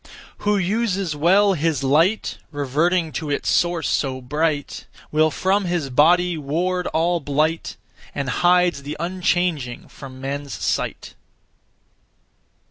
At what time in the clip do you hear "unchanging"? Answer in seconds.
8.99-9.87